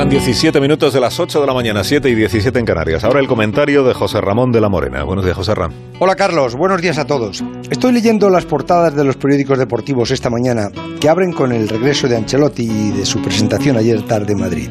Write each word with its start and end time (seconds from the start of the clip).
Pasan 0.00 0.08
17 0.08 0.58
minutos 0.62 0.94
de 0.94 1.00
las 1.00 1.20
8 1.20 1.42
de 1.42 1.46
la 1.46 1.52
mañana, 1.52 1.84
7 1.84 2.08
y 2.08 2.14
17 2.14 2.58
en 2.58 2.64
Canarias. 2.64 3.04
Ahora 3.04 3.20
el 3.20 3.26
comentario 3.26 3.84
de 3.84 3.92
José 3.92 4.18
Ramón 4.22 4.50
de 4.50 4.58
la 4.58 4.70
Morena. 4.70 5.04
Buenos 5.04 5.26
días, 5.26 5.36
José 5.36 5.54
Ramón. 5.54 5.76
Hola 5.98 6.16
Carlos, 6.16 6.54
buenos 6.54 6.80
días 6.80 6.96
a 6.96 7.06
todos. 7.06 7.44
Estoy 7.68 7.92
leyendo 7.92 8.30
las 8.30 8.46
portadas 8.46 8.96
de 8.96 9.04
los 9.04 9.16
periódicos 9.16 9.58
deportivos 9.58 10.10
esta 10.10 10.30
mañana 10.30 10.70
que 10.98 11.10
abren 11.10 11.34
con 11.34 11.52
el 11.52 11.68
regreso 11.68 12.08
de 12.08 12.16
Ancelotti 12.16 12.62
y 12.62 12.90
de 12.92 13.04
su 13.04 13.20
presentación 13.20 13.76
ayer 13.76 14.00
tarde 14.06 14.32
en 14.32 14.40
Madrid. 14.40 14.70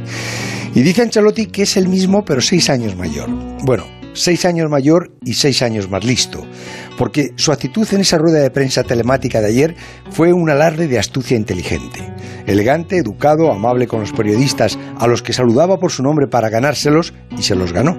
Y 0.74 0.82
dice 0.82 1.04
Ancelotti 1.04 1.46
que 1.46 1.62
es 1.62 1.78
el 1.78 1.90
mismo 1.90 2.26
pero 2.26 2.42
seis 2.42 2.68
años 2.72 2.96
mayor. 2.96 3.30
Bueno, 3.62 3.99
seis 4.20 4.44
años 4.44 4.70
mayor 4.70 5.12
y 5.24 5.34
seis 5.34 5.62
años 5.62 5.90
más 5.90 6.04
listo, 6.04 6.46
porque 6.98 7.32
su 7.36 7.54
actitud 7.54 7.88
en 7.94 8.02
esa 8.02 8.18
rueda 8.18 8.40
de 8.40 8.52
prensa 8.52 8.84
telemática 8.84 9.40
de 9.40 9.48
ayer 9.48 9.76
fue 10.12 10.34
un 10.34 10.50
alarde 10.50 10.88
de 10.88 11.00
astucia 11.00 11.38
inteligente. 11.38 12.14
Elegante, 12.46 12.98
educado, 12.98 13.52
amable 13.52 13.88
con 13.88 14.02
los 14.02 14.12
periodistas, 14.12 14.78
a 14.98 15.08
los 15.08 15.22
que 15.22 15.32
saludaba 15.32 15.78
por 15.78 15.92
su 15.92 16.04
nombre 16.04 16.28
para 16.28 16.50
ganárselos, 16.50 17.14
y 17.38 17.44
se 17.44 17.56
los 17.56 17.72
ganó. 17.72 17.98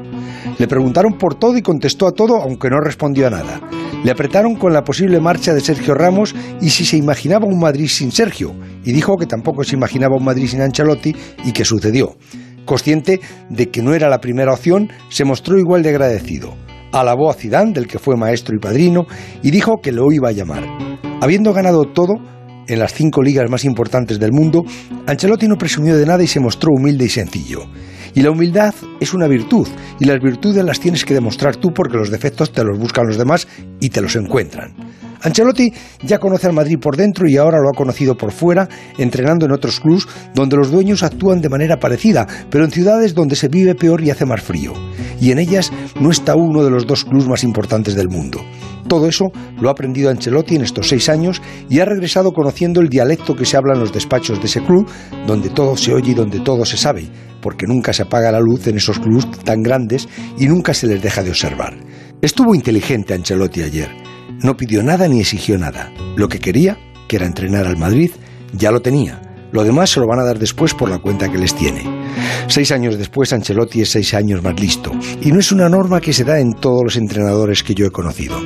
Le 0.59 0.69
preguntaron 0.69 1.17
por 1.17 1.37
todo 1.37 1.57
y 1.57 1.63
contestó 1.63 2.07
a 2.07 2.13
todo, 2.13 2.37
aunque 2.37 2.69
no 2.69 2.81
respondió 2.81 3.27
a 3.27 3.31
nada. 3.31 3.61
Le 4.05 4.11
apretaron 4.11 4.57
con 4.57 4.73
la 4.73 4.85
posible 4.85 5.21
marcha 5.21 5.55
de 5.55 5.61
Sergio 5.61 5.95
Ramos 5.95 6.35
y 6.61 6.71
si 6.71 6.85
se 6.85 6.97
imaginaba 6.97 7.47
un 7.47 7.59
Madrid 7.59 7.89
sin 7.89 8.13
Sergio, 8.13 8.55
y 8.85 8.93
dijo 8.93 9.17
que 9.17 9.27
tampoco 9.27 9.65
se 9.65 9.77
imaginaba 9.77 10.17
un 10.17 10.25
Madrid 10.25 10.49
sin 10.49 10.61
Ancelotti, 10.61 11.15
y 11.45 11.53
que 11.53 11.65
sucedió. 11.65 12.17
Consciente 12.65 13.21
de 13.49 13.71
que 13.71 13.83
no 13.83 13.95
era 13.95 14.09
la 14.09 14.21
primera 14.21 14.53
opción, 14.53 14.91
se 15.09 15.25
mostró 15.25 15.59
igual 15.59 15.83
de 15.83 15.91
agradecido. 15.91 16.55
Alabó 16.93 17.31
a 17.31 17.35
Zidane, 17.35 17.73
del 17.73 17.87
que 17.87 17.99
fue 17.99 18.17
maestro 18.17 18.55
y 18.57 18.59
padrino, 18.59 19.07
y 19.43 19.51
dijo 19.51 19.81
que 19.83 19.93
lo 19.93 20.11
iba 20.13 20.29
a 20.29 20.33
llamar. 20.33 20.65
Habiendo 21.21 21.53
ganado 21.53 21.85
todo, 21.85 22.15
en 22.67 22.79
las 22.79 22.95
cinco 22.95 23.23
ligas 23.23 23.51
más 23.51 23.65
importantes 23.65 24.19
del 24.19 24.33
mundo, 24.33 24.65
Ancelotti 25.07 25.49
no 25.49 25.57
presumió 25.57 25.97
de 25.97 26.07
nada 26.07 26.23
y 26.23 26.27
se 26.27 26.41
mostró 26.41 26.73
humilde 26.73 27.05
y 27.05 27.09
sencillo. 27.09 27.63
Y 28.15 28.23
la 28.23 28.31
humildad 28.31 28.75
es 29.01 29.15
una 29.15 29.29
virtud, 29.29 29.69
y 29.99 30.05
las 30.05 30.21
virtudes 30.21 30.65
las 30.65 30.81
tienes 30.81 31.05
que 31.05 31.15
demostrar 31.15 31.57
tú 31.57 31.73
porque 31.75 31.97
los 31.97 32.11
defectos 32.11 32.53
te 32.53 32.65
los 32.65 32.79
buscan 32.79 33.07
los 33.07 33.19
demás 33.19 33.47
y 33.81 33.91
te 33.91 34.01
los 34.01 34.17
encuentran. 34.17 34.75
Ancelotti 35.23 35.73
ya 36.03 36.19
conoce 36.19 36.47
al 36.47 36.53
Madrid 36.53 36.79
por 36.79 36.97
dentro 36.97 37.29
y 37.29 37.37
ahora 37.37 37.59
lo 37.61 37.69
ha 37.69 37.77
conocido 37.77 38.17
por 38.17 38.33
fuera, 38.33 38.69
entrenando 38.99 39.47
en 39.47 39.53
otros 39.53 39.81
clubs 39.81 40.09
donde 40.35 40.57
los 40.57 40.71
dueños 40.71 41.03
actúan 41.03 41.41
de 41.41 41.49
manera 41.49 41.79
parecida, 41.79 42.27
pero 42.51 42.65
en 42.65 42.71
ciudades 42.71 43.15
donde 43.15 43.37
se 43.37 43.49
vive 43.49 43.75
peor 43.75 44.03
y 44.03 44.11
hace 44.11 44.25
más 44.25 44.43
frío. 44.43 44.73
Y 45.21 45.33
en 45.33 45.39
ellas 45.39 45.71
no 46.01 46.11
está 46.11 46.35
uno 46.35 46.65
de 46.65 46.71
los 46.71 46.87
dos 46.87 47.05
clubs 47.05 47.29
más 47.29 47.45
importantes 47.45 47.95
del 47.95 48.09
mundo. 48.09 48.41
Todo 48.89 49.07
eso 49.07 49.31
lo 49.61 49.69
ha 49.69 49.73
aprendido 49.73 50.11
Ancelotti 50.11 50.57
en 50.57 50.63
estos 50.63 50.89
seis 50.89 51.09
años 51.09 51.41
y 51.69 51.81
ha 51.81 51.85
regresado 51.85 52.33
conociendo 52.33 52.81
el 52.81 52.89
dialecto 52.89 53.37
que 53.37 53.45
se 53.45 53.57
habla 53.57 53.75
en 53.75 53.81
los 53.81 53.93
despachos 53.93 54.41
de 54.41 54.47
ese 54.47 54.63
club, 54.63 54.89
donde 55.27 55.51
todo 55.51 55.77
se 55.77 55.93
oye 55.93 56.13
y 56.13 56.15
donde 56.15 56.41
todo 56.41 56.65
se 56.65 56.77
sabe, 56.77 57.09
porque 57.43 57.67
nunca 57.67 57.93
se 57.93 58.03
apaga 58.03 58.33
la 58.33 58.41
luz 58.41 58.67
en 58.67 58.79
esos 58.79 58.99
clubs 58.99 59.31
tan 59.45 59.63
grandes 59.63 60.09
y 60.39 60.49
nunca 60.49 60.75
se 60.75 60.87
les 60.87 61.03
deja 61.03 61.23
de 61.23 61.31
observar. 61.31 61.77
Estuvo 62.23 62.55
inteligente 62.55 63.15
Ancelotti 63.15 63.63
ayer 63.63 64.10
no 64.43 64.57
pidió 64.57 64.83
nada 64.83 65.09
ni 65.09 65.21
exigió 65.21 65.59
nada. 65.59 65.93
Lo 66.17 66.29
que 66.29 66.39
quería, 66.39 66.79
que 67.09 67.17
era 67.17 67.27
entrenar 67.27 67.67
al 67.67 67.77
Madrid, 67.77 68.11
ya 68.53 68.71
lo 68.71 68.81
tenía. 68.81 69.21
Lo 69.53 69.65
demás 69.65 69.91
se 69.91 70.01
lo 70.01 70.07
van 70.07 70.21
a 70.21 70.25
dar 70.25 70.39
después 70.39 70.75
por 70.75 70.89
la 70.89 70.99
cuenta 70.99 71.29
que 71.29 71.39
les 71.39 71.55
tiene. 71.55 71.83
Seis 72.47 72.71
años 72.73 72.99
después, 72.99 73.33
Ancelotti 73.33 73.83
es 73.83 73.91
seis 73.91 74.15
años 74.15 74.43
más 74.43 74.59
listo. 74.61 74.93
Y 75.21 75.33
no 75.33 75.41
es 75.41 75.53
una 75.53 75.69
norma 75.69 76.01
que 76.01 76.13
se 76.13 76.25
da 76.25 76.39
en 76.39 76.53
todos 76.55 76.83
los 76.85 76.97
entrenadores 76.97 77.63
que 77.63 77.75
yo 77.75 77.87
he 77.87 77.91
conocido. 77.91 78.37